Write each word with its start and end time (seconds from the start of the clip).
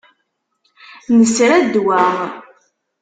Nesra 1.17 1.57
ddwa. 1.65 2.01